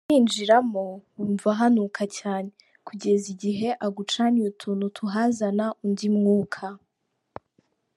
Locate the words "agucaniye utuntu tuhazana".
3.85-5.65